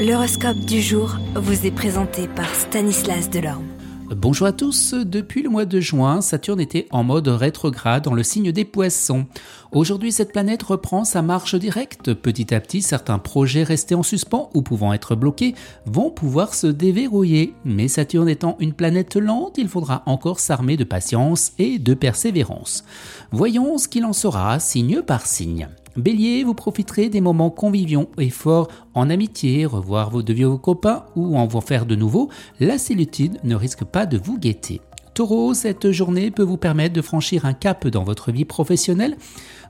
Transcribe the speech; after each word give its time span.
L'horoscope 0.00 0.60
du 0.60 0.80
jour 0.80 1.18
vous 1.34 1.66
est 1.66 1.70
présenté 1.70 2.26
par 2.26 2.48
Stanislas 2.54 3.28
Delorme. 3.28 3.66
Bonjour 4.08 4.46
à 4.46 4.52
tous, 4.52 4.94
depuis 4.94 5.42
le 5.42 5.50
mois 5.50 5.66
de 5.66 5.78
juin, 5.78 6.22
Saturne 6.22 6.58
était 6.58 6.86
en 6.90 7.04
mode 7.04 7.28
rétrograde 7.28 8.04
dans 8.04 8.14
le 8.14 8.22
signe 8.22 8.50
des 8.50 8.64
poissons. 8.64 9.26
Aujourd'hui, 9.72 10.10
cette 10.10 10.32
planète 10.32 10.62
reprend 10.62 11.04
sa 11.04 11.20
marche 11.20 11.54
directe. 11.54 12.14
Petit 12.14 12.54
à 12.54 12.60
petit, 12.60 12.80
certains 12.80 13.18
projets 13.18 13.62
restés 13.62 13.94
en 13.94 14.02
suspens 14.02 14.48
ou 14.54 14.62
pouvant 14.62 14.94
être 14.94 15.16
bloqués 15.16 15.54
vont 15.84 16.10
pouvoir 16.10 16.54
se 16.54 16.66
déverrouiller. 16.66 17.52
Mais 17.66 17.86
Saturne 17.86 18.30
étant 18.30 18.56
une 18.58 18.72
planète 18.72 19.16
lente, 19.16 19.58
il 19.58 19.68
faudra 19.68 20.02
encore 20.06 20.40
s'armer 20.40 20.78
de 20.78 20.84
patience 20.84 21.52
et 21.58 21.78
de 21.78 21.92
persévérance. 21.92 22.84
Voyons 23.32 23.76
ce 23.76 23.86
qu'il 23.86 24.06
en 24.06 24.14
sera 24.14 24.60
signe 24.60 25.02
par 25.02 25.26
signe. 25.26 25.68
Bélier, 25.96 26.44
vous 26.44 26.54
profiterez 26.54 27.08
des 27.08 27.20
moments 27.20 27.50
conviviaux 27.50 28.10
et 28.18 28.30
forts 28.30 28.68
en 28.94 29.10
amitié, 29.10 29.66
revoir 29.66 30.10
vos 30.10 30.22
de 30.22 30.32
vieux 30.32 30.56
copains 30.56 31.04
ou 31.16 31.36
en 31.36 31.46
vous 31.46 31.60
faire 31.60 31.84
de 31.84 31.96
nouveau, 31.96 32.30
la 32.60 32.78
solitude 32.78 33.38
ne 33.42 33.56
risque 33.56 33.84
pas 33.84 34.06
de 34.06 34.16
vous 34.16 34.38
guetter. 34.38 34.80
Taureau, 35.14 35.52
cette 35.54 35.90
journée 35.90 36.30
peut 36.30 36.44
vous 36.44 36.56
permettre 36.56 36.94
de 36.94 37.02
franchir 37.02 37.44
un 37.44 37.52
cap 37.52 37.86
dans 37.88 38.04
votre 38.04 38.30
vie 38.30 38.44
professionnelle. 38.44 39.16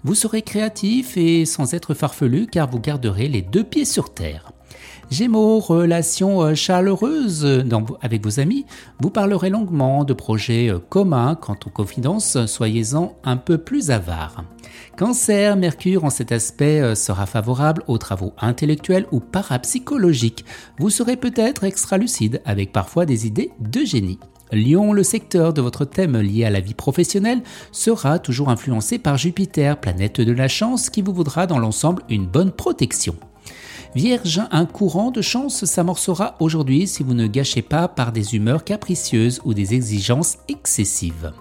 Vous 0.05 0.15
serez 0.15 0.43
créatif 0.43 1.17
et 1.17 1.47
sans 1.47 1.73
être 1.73 1.95
farfelu 1.95 2.47
car 2.47 2.71
vous 2.71 2.81
garderez 2.81 3.29
les 3.29 3.43
deux 3.43 3.65
pieds 3.65 3.87
sur 3.87 4.13
terre. 4.13 4.53
Gémeaux, 5.11 5.59
relation 5.59 6.41
euh, 6.41 6.55
chaleureuse 6.55 7.65
avec 8.01 8.25
vos 8.25 8.39
amis. 8.39 8.65
Vous 9.01 9.11
parlerez 9.11 9.51
longuement 9.51 10.05
de 10.05 10.13
projets 10.13 10.71
euh, 10.71 10.79
communs. 10.79 11.35
Quant 11.35 11.59
aux 11.67 11.71
confidences, 11.71 12.47
soyez-en 12.47 13.17
un 13.25 13.37
peu 13.37 13.59
plus 13.59 13.91
avare. 13.91 14.45
Cancer, 14.97 15.57
Mercure 15.57 16.05
en 16.05 16.11
cet 16.11 16.31
aspect 16.31 16.81
euh, 16.81 16.95
sera 16.95 17.27
favorable 17.27 17.83
aux 17.89 17.99
travaux 17.99 18.35
intellectuels 18.39 19.07
ou 19.11 19.19
parapsychologiques. 19.19 20.45
Vous 20.79 20.91
serez 20.91 21.17
peut-être 21.17 21.65
extra 21.65 21.99
lucide 21.99 22.41
avec 22.45 22.71
parfois 22.71 23.05
des 23.05 23.27
idées 23.27 23.51
de 23.59 23.85
génie. 23.85 24.21
Lion, 24.53 24.93
le 24.93 25.03
secteur 25.03 25.53
de 25.53 25.61
votre 25.61 25.85
thème 25.85 26.21
lié 26.21 26.45
à 26.45 26.51
la 26.51 26.61
vie 26.61 26.75
professionnelle, 26.75 27.43
sera 27.73 28.21
toujours 28.21 28.49
influencé 28.49 29.01
par 29.01 29.17
Jupiter, 29.17 29.81
planète 29.81 30.21
de 30.21 30.33
la 30.33 30.47
chance, 30.47 30.89
qui 30.89 31.03
vous 31.03 31.13
voudra 31.13 31.49
dans 31.49 31.59
l'ensemble 31.59 32.03
une 32.09 32.27
bonne 32.27 32.53
protection. 32.53 33.17
Vierge, 33.97 34.41
un 34.53 34.67
courant 34.67 35.11
de 35.11 35.21
chance 35.21 35.65
s'amorcera 35.65 36.37
aujourd'hui 36.39 36.87
si 36.87 37.03
vous 37.03 37.15
ne 37.15 37.27
gâchez 37.27 37.61
pas 37.61 37.89
par 37.89 38.13
des 38.13 38.37
humeurs 38.37 38.63
capricieuses 38.63 39.41
ou 39.45 39.53
des 39.53 39.75
exigences 39.75 40.39
excessives. 40.47 41.33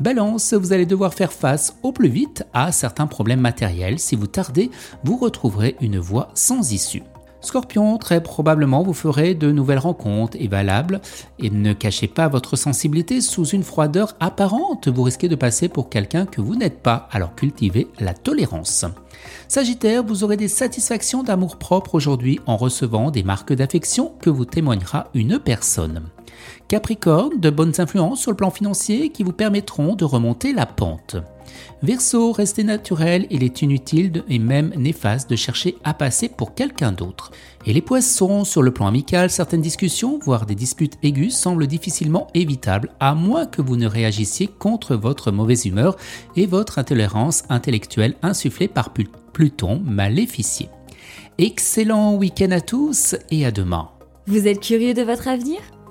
Balance, 0.00 0.54
vous 0.54 0.72
allez 0.72 0.86
devoir 0.86 1.14
faire 1.14 1.32
face 1.32 1.76
au 1.84 1.92
plus 1.92 2.08
vite 2.08 2.44
à 2.52 2.72
certains 2.72 3.06
problèmes 3.06 3.40
matériels. 3.40 4.00
Si 4.00 4.16
vous 4.16 4.26
tardez, 4.26 4.72
vous 5.04 5.16
retrouverez 5.16 5.76
une 5.80 6.00
voie 6.00 6.30
sans 6.34 6.72
issue. 6.72 7.04
Scorpion, 7.44 7.98
très 7.98 8.22
probablement 8.22 8.82
vous 8.82 8.94
ferez 8.94 9.34
de 9.34 9.50
nouvelles 9.50 9.78
rencontres 9.78 10.36
et 10.40 10.48
valables 10.48 11.00
et 11.38 11.50
ne 11.50 11.72
cachez 11.72 12.08
pas 12.08 12.28
votre 12.28 12.56
sensibilité 12.56 13.20
sous 13.20 13.46
une 13.46 13.62
froideur 13.62 14.14
apparente. 14.20 14.88
Vous 14.88 15.02
risquez 15.02 15.28
de 15.28 15.36
passer 15.36 15.68
pour 15.68 15.88
quelqu'un 15.88 16.26
que 16.26 16.40
vous 16.40 16.56
n'êtes 16.56 16.82
pas, 16.82 17.08
alors 17.12 17.34
cultivez 17.34 17.88
la 18.00 18.14
tolérance. 18.14 18.84
Sagittaire, 19.48 20.04
vous 20.04 20.24
aurez 20.24 20.36
des 20.36 20.48
satisfactions 20.48 21.22
d'amour 21.22 21.56
propre 21.56 21.94
aujourd'hui 21.94 22.40
en 22.46 22.56
recevant 22.56 23.10
des 23.10 23.22
marques 23.22 23.52
d'affection 23.52 24.12
que 24.20 24.30
vous 24.30 24.44
témoignera 24.44 25.08
une 25.14 25.38
personne. 25.38 26.02
Capricorne, 26.68 27.38
de 27.38 27.50
bonnes 27.50 27.74
influences 27.78 28.20
sur 28.20 28.30
le 28.30 28.36
plan 28.36 28.50
financier 28.50 29.10
qui 29.10 29.22
vous 29.22 29.32
permettront 29.32 29.94
de 29.94 30.04
remonter 30.04 30.52
la 30.52 30.66
pente. 30.66 31.16
Verseau, 31.82 32.32
restez 32.32 32.64
naturel, 32.64 33.26
il 33.30 33.42
est 33.44 33.62
inutile 33.62 34.24
et 34.28 34.38
même 34.38 34.72
néfaste 34.76 35.28
de 35.30 35.36
chercher 35.36 35.76
à 35.84 35.94
passer 35.94 36.28
pour 36.28 36.54
quelqu'un 36.54 36.92
d'autre. 36.92 37.30
Et 37.66 37.72
les 37.72 37.82
poissons, 37.82 38.44
sur 38.44 38.62
le 38.62 38.72
plan 38.72 38.86
amical, 38.86 39.30
certaines 39.30 39.60
discussions, 39.60 40.18
voire 40.22 40.46
des 40.46 40.54
disputes 40.54 40.98
aiguës, 41.02 41.34
semblent 41.34 41.66
difficilement 41.66 42.28
évitables, 42.34 42.90
à 43.00 43.14
moins 43.14 43.46
que 43.46 43.62
vous 43.62 43.76
ne 43.76 43.86
réagissiez 43.86 44.46
contre 44.46 44.96
votre 44.96 45.30
mauvaise 45.30 45.66
humeur 45.66 45.96
et 46.36 46.46
votre 46.46 46.78
intolérance 46.78 47.44
intellectuelle 47.50 48.14
insufflée 48.22 48.68
par 48.68 48.92
Pluton 49.32 49.80
maléficié. 49.84 50.68
Excellent 51.38 52.14
week-end 52.14 52.50
à 52.52 52.60
tous 52.60 53.16
et 53.30 53.44
à 53.44 53.50
demain. 53.50 53.90
Vous 54.26 54.48
êtes 54.48 54.60
curieux 54.60 54.94
de 54.94 55.02
votre 55.02 55.28
avenir? 55.28 55.58